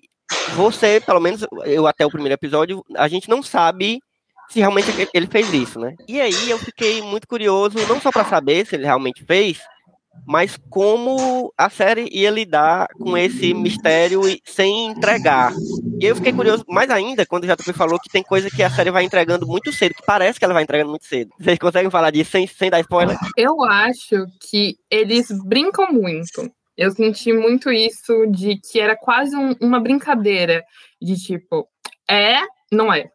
[0.56, 4.00] você, pelo menos eu até o primeiro episódio, a gente não sabe
[4.50, 5.96] se realmente ele fez isso, né?
[6.08, 9.60] E aí eu fiquei muito curioso, não só para saber se ele realmente fez,
[10.26, 15.54] mas como a série ia lidar com esse mistério sem entregar.
[16.00, 18.70] E eu fiquei curioso mais ainda quando o JP falou que tem coisa que a
[18.70, 21.32] série vai entregando muito cedo, que parece que ela vai entregando muito cedo.
[21.40, 23.18] Vocês conseguem falar disso sem, sem dar spoiler?
[23.38, 26.52] Eu acho que eles brincam muito.
[26.78, 30.64] Eu senti muito isso de que era quase um, uma brincadeira
[31.02, 31.68] de tipo,
[32.10, 32.38] é,
[32.72, 33.10] não é.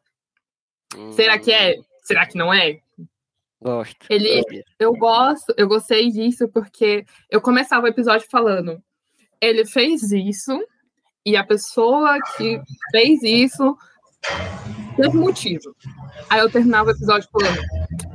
[0.97, 1.13] Hum.
[1.13, 1.75] Será que é?
[2.05, 2.79] Será que não é?
[3.63, 4.07] Gosto.
[4.09, 4.43] Ele,
[4.79, 8.83] eu gosto, eu gostei disso porque eu começava o episódio falando,
[9.41, 10.59] ele fez isso
[11.27, 13.77] e a pessoa que fez isso
[14.97, 15.77] teve motivo.
[16.31, 17.61] Aí eu terminava o episódio falando,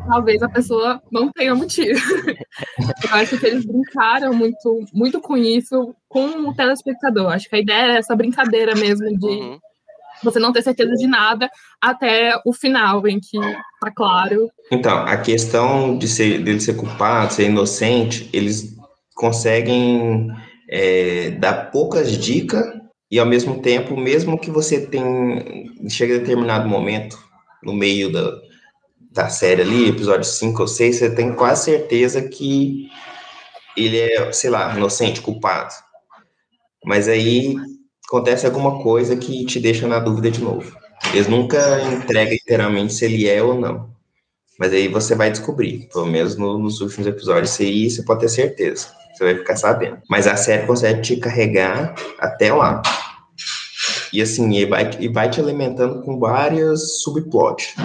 [0.08, 2.00] talvez a pessoa não tenha motivo.
[3.08, 7.32] eu acho que eles brincaram muito, muito com isso, com o telespectador.
[7.32, 9.60] Acho que a ideia é essa brincadeira mesmo de uhum
[10.24, 11.50] você não ter certeza de nada
[11.82, 13.40] até o final, em que
[13.80, 14.50] tá claro.
[14.72, 18.76] Então, a questão de ser, dele ser culpado, ser inocente, eles
[19.16, 20.28] conseguem
[20.70, 22.66] é, dar poucas dicas
[23.10, 25.44] e ao mesmo tempo, mesmo que você tenha
[25.90, 27.18] chega a determinado momento
[27.64, 28.40] no meio da,
[29.12, 32.90] da série ali, episódio 5 ou 6, você tem quase certeza que
[33.78, 35.74] ele é, sei lá, inocente, culpado.
[36.84, 37.56] Mas aí
[38.08, 40.76] acontece alguma coisa que te deixa na dúvida de novo.
[41.14, 43.90] Eles nunca entregam inteiramente se ele é ou não.
[44.58, 48.22] Mas aí você vai descobrir, pelo menos no, nos últimos episódios, isso aí você pode
[48.22, 48.88] ter certeza.
[49.14, 49.98] Você vai ficar sabendo.
[50.10, 52.82] Mas a série consegue te carregar até lá.
[54.14, 57.76] E assim, e vai, e vai te alimentando com várias subplots.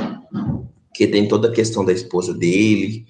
[0.95, 3.05] Que tem toda a questão da esposa dele,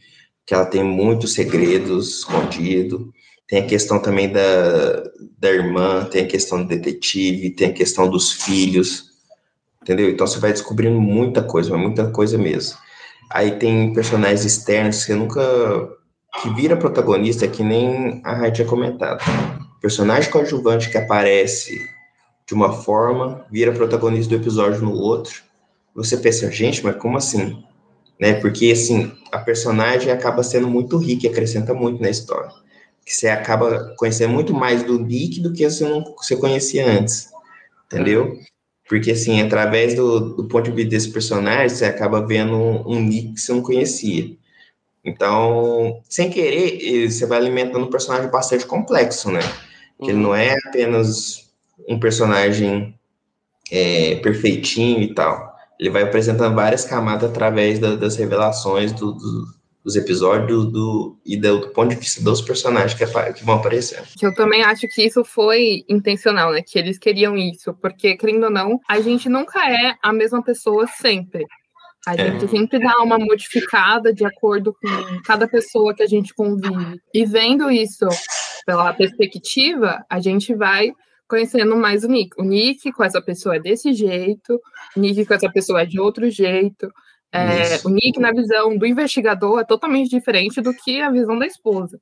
[0.46, 3.10] que ela tem muitos segredos escondidos
[3.50, 5.02] tem a questão também da,
[5.36, 9.10] da irmã, tem a questão do detetive, tem a questão dos filhos,
[9.82, 10.08] entendeu?
[10.08, 12.78] Então você vai descobrindo muita coisa, muita coisa mesmo.
[13.28, 15.42] Aí tem personagens externos que você nunca.
[16.40, 19.20] que vira protagonista, que nem a Raid tinha comentado.
[19.80, 21.84] Personagem coadjuvante que aparece
[22.46, 25.42] de uma forma, vira protagonista do episódio no outro.
[25.92, 27.64] Você pensa, gente, mas como assim?
[28.20, 28.34] Né?
[28.34, 32.50] Porque, assim, a personagem acaba sendo muito rica e acrescenta muito na história
[33.10, 37.28] que você acaba conhecendo muito mais do Nick do que você, não, você conhecia antes,
[37.86, 38.38] entendeu?
[38.88, 43.00] Porque, assim, através do, do ponto de vista desse personagem, você acaba vendo um, um
[43.00, 44.36] Nick que você não conhecia.
[45.04, 49.40] Então, sem querer, você vai alimentando um personagem bastante complexo, né?
[50.00, 51.50] Que ele não é apenas
[51.88, 52.94] um personagem
[53.72, 55.49] é, perfeitinho e tal.
[55.80, 59.46] Ele vai apresentando várias camadas através da, das revelações do, do,
[59.82, 64.02] dos episódios do, e do, ponto de vista dos personagens que, que vão aparecer.
[64.20, 66.60] Eu também acho que isso foi intencional, né?
[66.60, 70.86] Que eles queriam isso, porque, querendo ou não, a gente nunca é a mesma pessoa
[70.86, 71.46] sempre.
[72.06, 72.30] A é.
[72.30, 77.00] gente sempre dá uma modificada de acordo com cada pessoa que a gente convive.
[77.14, 78.06] E vendo isso
[78.66, 80.92] pela perspectiva, a gente vai
[81.30, 82.30] conhecendo mais o Nick.
[82.36, 84.60] O Nick com essa pessoa é desse jeito,
[84.96, 86.90] o Nick com essa pessoa é de outro jeito.
[87.32, 91.46] É, o Nick, na visão do investigador, é totalmente diferente do que a visão da
[91.46, 92.00] esposa.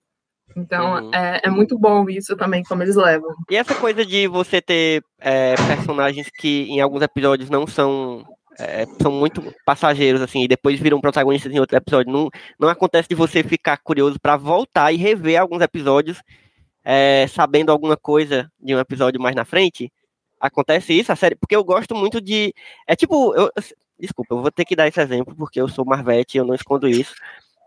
[0.57, 1.15] Então, uhum.
[1.15, 3.35] é, é, muito bom isso também, como eles levam.
[3.51, 8.25] E essa coisa de você ter é, personagens que em alguns episódios não são.
[8.59, 12.13] É, são muito passageiros, assim, e depois viram protagonistas em outro episódio.
[12.13, 16.21] Não, não acontece de você ficar curioso para voltar e rever alguns episódios
[16.91, 19.93] é, sabendo alguma coisa de um episódio mais na frente.
[20.41, 22.55] Acontece isso, a série, porque eu gosto muito de.
[22.87, 23.51] É tipo, eu,
[24.01, 26.55] desculpa, eu vou ter que dar esse exemplo, porque eu sou Marvete e eu não
[26.55, 27.15] escondo isso.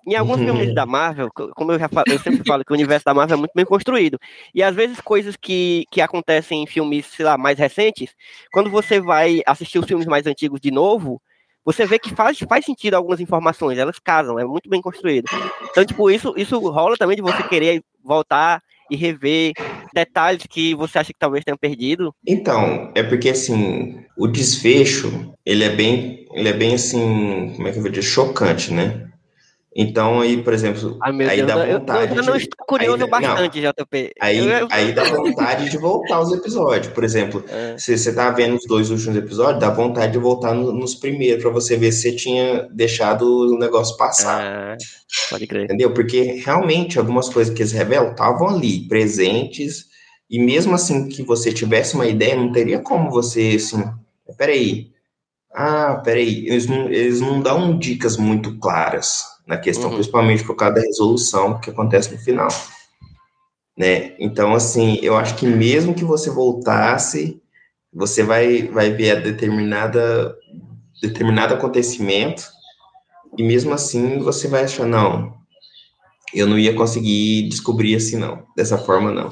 [0.08, 3.06] Em alguns filmes da Marvel, como eu já falo, eu sempre falo que o universo
[3.06, 4.18] da Marvel é muito bem construído.
[4.56, 8.16] E às vezes coisas que, que acontecem em filmes, sei lá, mais recentes,
[8.52, 11.22] quando você vai assistir os filmes mais antigos de novo,
[11.64, 15.28] você vê que faz, faz sentido algumas informações, elas casam, é muito bem construído.
[15.70, 19.54] Então, tipo, isso, isso rola também de você querer voltar e rever
[19.94, 22.14] detalhes que você acha que talvez tenha perdido?
[22.28, 27.72] Então, é porque assim, o desfecho, ele é bem, ele é bem assim, como é
[27.72, 29.11] que eu vou dizer, chocante, né?
[29.74, 32.12] Então, aí, por exemplo, Ai, aí Deus, dá vontade.
[32.12, 34.12] Eu, eu não estou curioso aí, bastante, não, JP.
[34.20, 36.92] Aí, eu, aí dá vontade de voltar aos episódios.
[36.92, 37.78] Por exemplo, é.
[37.78, 41.42] se você tá vendo os dois últimos episódios, dá vontade de voltar no, nos primeiros,
[41.42, 44.44] para você ver se você tinha deixado o negócio passar.
[44.44, 44.78] É,
[45.30, 45.64] pode crer.
[45.64, 45.94] Entendeu?
[45.94, 49.86] Porque realmente algumas coisas que eles revelam estavam ali, presentes,
[50.30, 53.82] e mesmo assim que você tivesse uma ideia, não teria como você, assim,
[54.38, 54.92] peraí.
[55.54, 59.96] Ah, peraí, eles não, eles não dão dicas muito claras na questão, uhum.
[59.96, 62.48] principalmente por causa da resolução que acontece no final.
[63.78, 64.16] Né?
[64.18, 67.42] Então, assim, eu acho que mesmo que você voltasse,
[67.94, 70.38] você vai, vai ver a determinada
[71.02, 72.44] determinado acontecimento
[73.38, 75.34] e mesmo assim você vai achar, não,
[76.34, 79.32] eu não ia conseguir descobrir assim, não, dessa forma, não.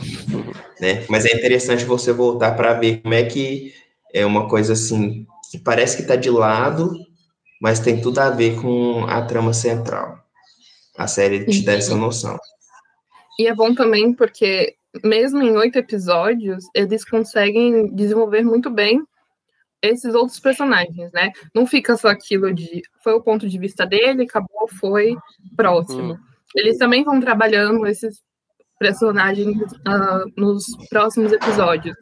[0.82, 1.06] Né?
[1.08, 3.72] Mas é interessante você voltar para ver como é que
[4.14, 6.92] é uma coisa assim, que parece que está de lado,
[7.60, 10.20] mas tem tudo a ver com a trama central.
[10.98, 12.38] A série te dá essa noção.
[13.38, 19.02] E é bom também porque, mesmo em oito episódios, eles conseguem desenvolver muito bem
[19.82, 21.32] esses outros personagens, né?
[21.56, 25.16] Não fica só aquilo de foi o ponto de vista dele, acabou, foi
[25.56, 26.14] próximo.
[26.14, 26.18] Hum.
[26.56, 28.22] Eles também vão trabalhando esses
[28.78, 31.96] personagens uh, nos próximos episódios.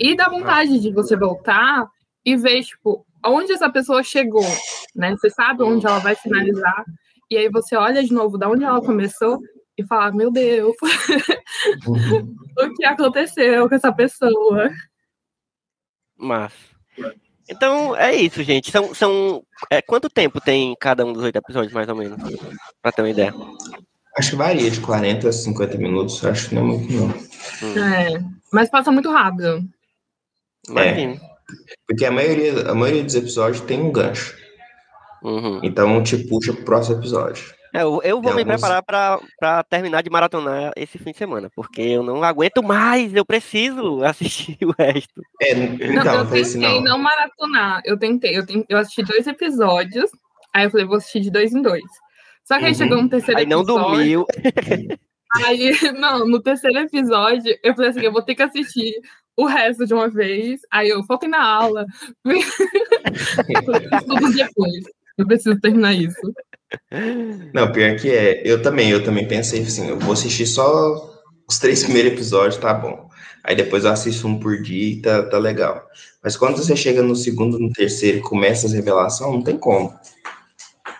[0.00, 1.86] E dá vontade de você voltar
[2.24, 4.46] e ver, tipo, onde essa pessoa chegou,
[4.94, 5.12] né?
[5.12, 6.84] Você sabe onde ela vai finalizar,
[7.30, 9.38] e aí você olha de novo da onde ela começou
[9.76, 10.74] e fala, meu Deus,
[11.86, 12.34] uhum.
[12.58, 14.70] o que aconteceu com essa pessoa?
[16.16, 16.52] Mas.
[17.48, 18.70] Então é isso, gente.
[18.70, 22.18] São, são é, quanto tempo tem cada um dos oito episódios, mais ou menos,
[22.80, 23.34] para ter uma ideia?
[24.16, 26.24] Acho que varia de 40 a 50 minutos.
[26.24, 27.08] Acho que não é muito, não.
[27.08, 27.78] Hum.
[27.78, 29.60] É, mas passa muito rápido.
[30.76, 31.18] É,
[31.86, 34.36] porque a maioria, a maioria dos episódios tem um gancho.
[35.22, 35.60] Uhum.
[35.62, 37.54] Então te puxa pro próximo episódio.
[37.74, 41.82] É, eu, eu vou me preparar para terminar de maratonar esse fim de semana, porque
[41.82, 45.20] eu não aguento mais, eu preciso assistir o resto.
[45.42, 46.80] É, então, não, eu tentei assim, não.
[46.80, 50.08] não maratonar, eu tentei, eu, tentei, eu assisti dois episódios,
[50.52, 51.82] aí eu falei, vou assistir de dois em dois.
[52.44, 52.78] Só que aí uhum.
[52.78, 53.76] chegou um terceiro aí episódio.
[53.76, 54.26] Aí não dormiu.
[55.46, 58.94] Aí, não, no terceiro episódio, eu falei assim, eu vou ter que assistir
[59.36, 60.60] o resto de uma vez.
[60.70, 61.86] Aí eu foquei na aula.
[64.06, 64.84] Tudo depois.
[65.16, 66.32] Eu preciso terminar isso.
[67.52, 68.42] Não, pior que é.
[68.44, 71.14] Eu também, eu também pensei assim, eu vou assistir só
[71.48, 73.08] os três primeiros episódios, tá bom.
[73.44, 75.86] Aí depois eu assisto um por dia e tá, tá legal.
[76.22, 79.94] Mas quando você chega no segundo, no terceiro e começa as revelações, não tem como.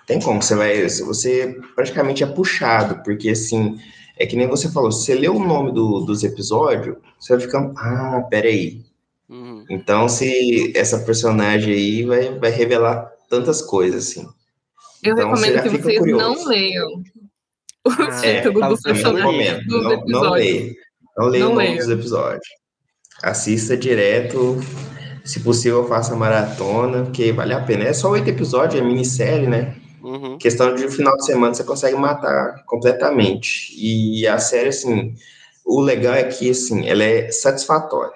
[0.06, 0.86] Tem como, você vai.
[0.86, 3.78] Você praticamente é puxado, porque assim,
[4.16, 7.44] é que nem você falou, se você lê o nome do, dos episódios, você vai
[7.44, 7.74] ficando.
[7.76, 8.82] Ah, peraí.
[9.28, 9.64] Uhum.
[9.68, 14.28] Então, se essa personagem aí vai, vai revelar tantas coisas, assim.
[15.02, 16.24] Eu então, recomendo que vocês curioso.
[16.24, 17.02] não leiam
[17.86, 20.74] o ah, título é, dos personagens não, não, não leia.
[21.16, 22.46] Não leia o nome dos episódios.
[23.22, 24.58] Assista direto.
[25.24, 27.84] Se possível, faça maratona, porque vale a pena.
[27.84, 29.74] É só oito episódios, é minissérie, né?
[30.04, 30.36] Uhum.
[30.36, 33.74] Questão de final de semana você consegue matar completamente.
[33.74, 35.14] E a série, assim,
[35.64, 38.12] o legal é que, assim, ela é satisfatória.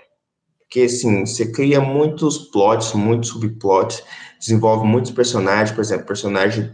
[0.61, 4.05] Porque, assim, você cria muitos plots, muitos subplots
[4.39, 6.71] desenvolve muitos personagens, por exemplo, personagem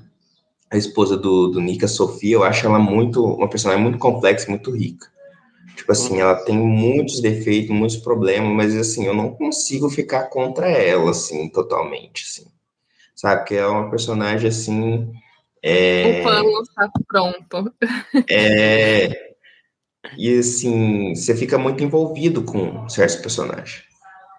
[0.69, 4.51] a esposa do, do Nick, a Sofia, eu acho ela muito uma personagem muito complexa,
[4.51, 5.07] muito rica.
[5.77, 10.69] Tipo assim, ela tem muitos defeitos, muitos problemas, mas assim, eu não consigo ficar contra
[10.69, 12.54] ela assim totalmente, assim.
[13.15, 15.13] Sabe que é uma personagem assim,
[15.63, 16.21] é...
[16.21, 17.73] O pano está pronto.
[18.29, 19.35] É
[20.19, 23.83] E assim, você fica muito envolvido com certos personagens.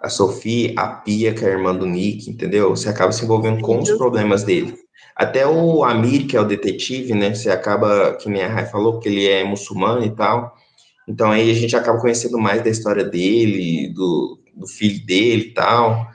[0.01, 2.69] A Sophie, a Pia, que é a irmã do Nick, entendeu?
[2.69, 4.75] Você acaba se envolvendo com os problemas dele.
[5.15, 7.33] Até o Amir, que é o detetive, né?
[7.33, 10.55] Você acaba, que nem a Rai falou, que ele é muçulmano e tal.
[11.07, 15.53] Então aí a gente acaba conhecendo mais da história dele, do, do filho dele e
[15.53, 16.07] tal.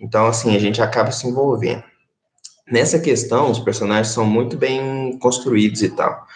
[0.00, 1.84] Então, assim, a gente acaba se envolvendo.
[2.70, 6.26] Nessa questão, os personagens são muito bem construídos e tal.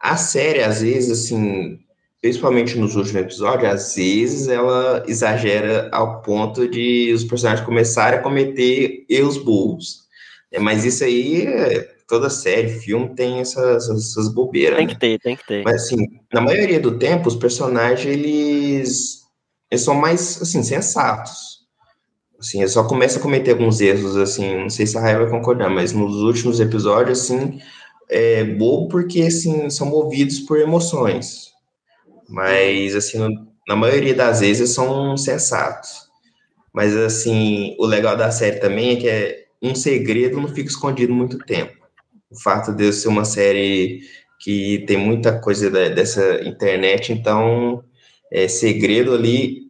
[0.00, 1.78] A série, às vezes, assim,
[2.20, 8.22] principalmente nos últimos episódios, às vezes ela exagera ao ponto de os personagens começarem a
[8.22, 10.06] cometer erros burros.
[10.50, 11.46] É, mas isso aí,
[12.08, 14.78] toda série, filme tem essas, essas bobeiras.
[14.78, 14.94] Tem né?
[14.94, 15.62] que ter, tem que ter.
[15.64, 19.22] Mas assim, na maioria do tempo, os personagens, eles,
[19.70, 21.55] eles são mais, assim, sensatos.
[22.38, 25.30] Assim, eles só começam a cometer alguns erros, assim, não sei se a Raia vai
[25.30, 27.60] concordar, mas nos últimos episódios, assim,
[28.08, 31.50] é bobo porque, assim, são movidos por emoções.
[32.28, 33.18] Mas, assim,
[33.66, 36.06] na maioria das vezes são sensatos.
[36.72, 41.12] Mas, assim, o legal da série também é que é um segredo não fica escondido
[41.14, 41.74] muito tempo.
[42.30, 44.00] O fato de ser uma série
[44.40, 47.82] que tem muita coisa da, dessa internet, então,
[48.30, 49.65] é, segredo ali,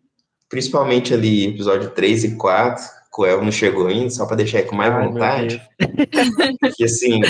[0.48, 2.84] principalmente ali, episódio 3 e 4,
[3.14, 5.62] que o El não chegou ainda, só para deixar aí com mais Ai, vontade.
[6.76, 7.20] que, assim,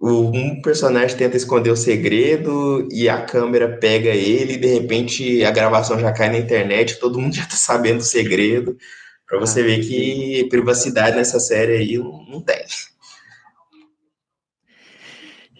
[0.00, 5.44] o- um personagem tenta esconder o segredo e a câmera pega ele e de repente
[5.44, 8.76] a gravação já cai na internet, todo mundo já tá sabendo o segredo,
[9.26, 12.64] para você Ah, ver que privacidade nessa série aí não não tem.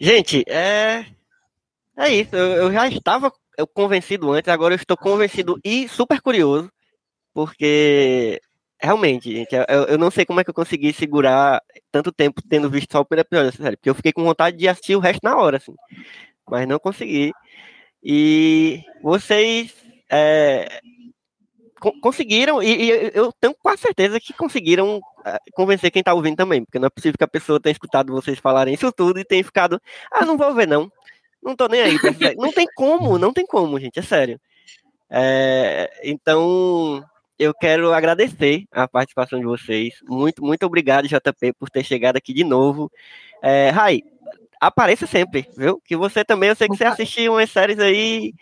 [0.01, 1.07] Gente, é.
[1.97, 2.35] É isso.
[2.35, 6.71] Eu, eu já estava eu convencido antes, agora eu estou convencido e super curioso,
[7.35, 8.41] porque
[8.81, 12.69] realmente, gente, eu, eu não sei como é que eu consegui segurar tanto tempo tendo
[12.71, 15.01] visto só o primeiro episódio dessa série, porque eu fiquei com vontade de assistir o
[15.01, 15.75] resto na hora, assim,
[16.51, 17.33] mas não consegui.
[18.03, 19.73] E vocês
[20.11, 20.81] é,
[21.81, 26.37] co- conseguiram, e, e eu tenho quase certeza que conseguiram é, convencer quem tá ouvindo
[26.37, 29.25] também, porque não é possível que a pessoa tenha escutado vocês falarem isso tudo e
[29.25, 29.81] tenha ficado,
[30.11, 30.91] ah, não vou ver não,
[31.43, 31.97] não tô nem aí.
[32.37, 34.41] Não tem como, não tem como, gente, é sério.
[35.11, 37.05] É, então,
[37.39, 39.95] eu quero agradecer a participação de vocês.
[40.09, 42.91] Muito, muito obrigado, JP, por ter chegado aqui de novo.
[43.43, 44.03] É, Rai,
[44.61, 45.81] apareça sempre, viu?
[45.85, 48.33] Que você também, eu sei que você assistiu umas séries aí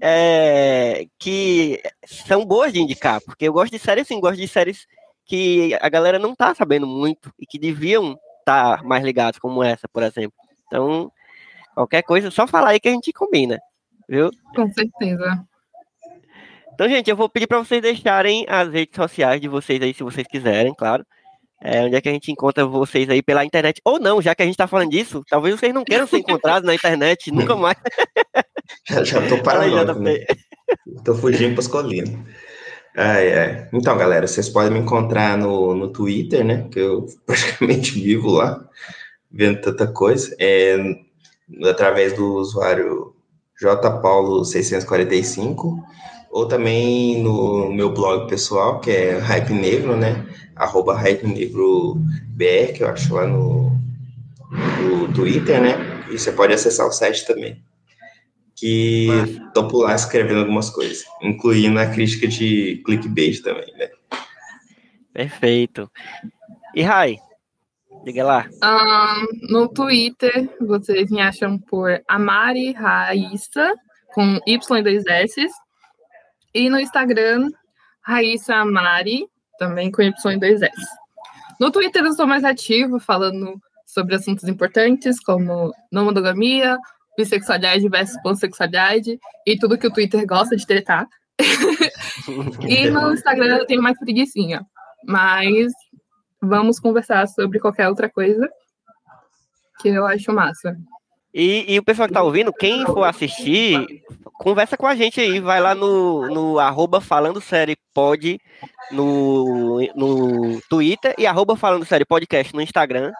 [0.00, 4.86] é, que são boas de indicar, porque eu gosto de séries assim, gosto de séries
[5.24, 9.88] que a galera não tá sabendo muito e que deviam estar mais ligados, como essa,
[9.88, 10.36] por exemplo.
[10.66, 11.10] Então,
[11.80, 13.58] qualquer coisa, só falar aí que a gente combina,
[14.08, 14.30] viu?
[14.54, 15.44] Com certeza.
[16.74, 20.02] Então, gente, eu vou pedir para vocês deixarem as redes sociais de vocês aí, se
[20.02, 21.04] vocês quiserem, claro.
[21.62, 23.82] É, onde é que a gente encontra vocês aí pela internet?
[23.84, 26.66] Ou não, já que a gente tá falando disso, talvez vocês não queiram ser encontrados
[26.66, 27.76] na internet nunca mais.
[28.88, 30.24] Já, já tô paranoico, né?
[31.04, 32.14] Tô fugindo pras colinas.
[32.96, 33.68] Ai, ai.
[33.72, 36.66] Então, galera, vocês podem me encontrar no, no Twitter, né?
[36.70, 38.66] Que eu praticamente vivo lá,
[39.30, 40.34] vendo tanta coisa.
[40.40, 40.78] É,
[41.64, 43.14] através do usuário
[43.62, 45.82] jpaulo645,
[46.30, 50.26] ou também no meu blog pessoal, que é Hype Negro, né?
[50.54, 51.96] Arroba Hype Negro
[52.28, 53.72] BR, que eu acho lá no,
[54.50, 55.74] no Twitter, né?
[56.10, 57.62] E você pode acessar o site também
[58.60, 59.08] que
[59.54, 63.88] tô por lá escrevendo algumas coisas, incluindo a crítica de clickbait também, né?
[65.14, 65.90] Perfeito.
[66.74, 67.16] E Rai,
[68.04, 68.48] diga lá.
[68.62, 73.74] Ahn, no Twitter, vocês me acham por Amari Raíssa,
[74.14, 75.46] com Y dois S.
[76.54, 77.48] E no Instagram,
[78.02, 79.26] Raíssa Amari,
[79.58, 80.86] também com Y dois S.
[81.60, 86.78] No Twitter eu sou mais ativo, falando sobre assuntos importantes, como não monogamia,
[87.16, 91.06] bissexualidade versus pansexualidade, e tudo que o Twitter gosta de tretar.
[92.68, 94.64] E no Instagram eu tenho mais preguiçinha.
[95.06, 95.72] Mas
[96.40, 98.48] vamos conversar sobre qualquer outra coisa
[99.80, 100.76] que eu acho massa.
[101.32, 104.02] E, e o pessoal que tá ouvindo, quem for assistir,
[104.34, 108.40] conversa com a gente aí, vai lá no, no arroba falando série pod
[108.90, 113.12] no, no Twitter e arroba falando série podcast no Instagram.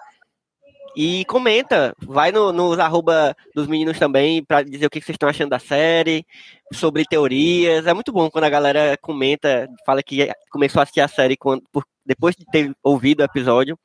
[0.97, 5.29] E comenta, vai no, nos arroba dos meninos também para dizer o que vocês estão
[5.29, 6.27] achando da série,
[6.73, 7.87] sobre teorias.
[7.87, 11.63] É muito bom quando a galera comenta, fala que começou a assistir a série quando,
[11.73, 13.79] por- depois de ter ouvido o episódio.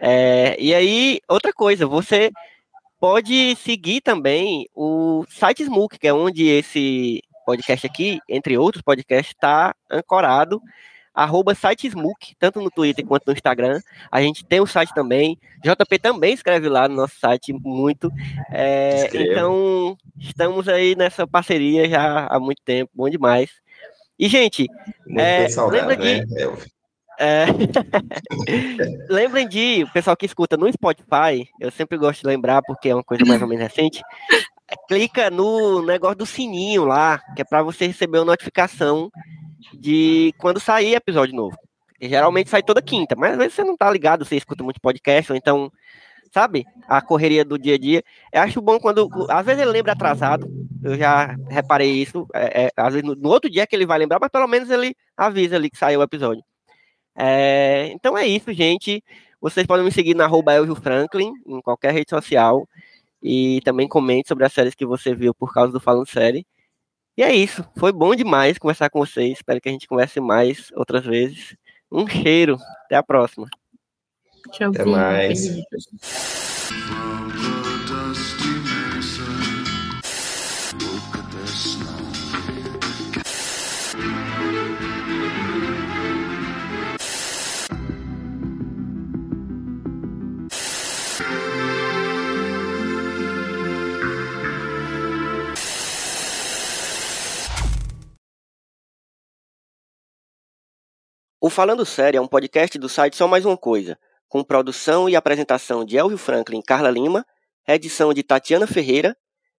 [0.00, 2.30] É, e aí, outra coisa, você
[3.00, 9.34] pode seguir também o site Smook, que é onde esse podcast aqui, entre outros podcasts,
[9.34, 10.60] está ancorado.
[11.16, 13.80] Arroba sitesmook, tanto no Twitter quanto no Instagram.
[14.12, 15.38] A gente tem o site também.
[15.64, 18.12] JP também escreve lá no nosso site muito.
[18.52, 23.50] É, então, estamos aí nessa parceria já há muito tempo, bom demais.
[24.18, 24.66] E, gente,
[25.16, 26.56] é, lembra de, né?
[27.18, 27.46] É...
[29.08, 32.94] Lembrem de, o pessoal que escuta no Spotify, eu sempre gosto de lembrar, porque é
[32.94, 34.02] uma coisa mais ou menos recente.
[34.88, 39.10] Clica no negócio do sininho lá, que é para você receber uma notificação
[39.74, 41.56] de quando sair episódio novo.
[42.00, 44.80] E geralmente sai toda quinta, mas às vezes você não tá ligado, você escuta muito
[44.80, 45.72] podcast, ou então,
[46.32, 48.02] sabe, a correria do dia a dia.
[48.32, 50.46] Eu acho bom quando, às vezes ele lembra atrasado,
[50.84, 53.98] eu já reparei isso, é, é, às vezes no, no outro dia que ele vai
[53.98, 56.42] lembrar, mas pelo menos ele avisa ali que saiu o episódio.
[57.16, 59.02] É, então é isso, gente.
[59.40, 62.68] Vocês podem me seguir na arroba Franklin, em qualquer rede social.
[63.22, 66.46] E também comente sobre as séries que você viu por causa do Falando Série.
[67.16, 67.64] E é isso.
[67.76, 69.38] Foi bom demais conversar com vocês.
[69.38, 71.56] Espero que a gente converse mais outras vezes.
[71.90, 72.58] Um cheiro.
[72.84, 73.48] Até a próxima.
[74.52, 74.70] Tchau.
[74.70, 75.40] Até mais.
[101.38, 105.14] O Falando Sério é um podcast do site Só Mais Uma Coisa, com produção e
[105.14, 107.26] apresentação de Elvio Franklin e Carla Lima,
[107.68, 109.14] edição de Tatiana Ferreira,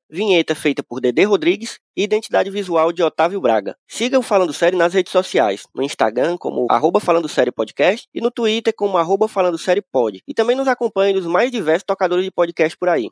[0.09, 3.77] vinheta feita por Dedê Rodrigues e identidade visual de Otávio Braga.
[3.87, 8.19] Siga o Falando Sério nas redes sociais, no Instagram como arroba Falando Sério Podcast e
[8.19, 10.19] no Twitter como arroba Falando Sério Pod.
[10.27, 13.07] E também nos acompanhe nos mais diversos tocadores de podcast por aí.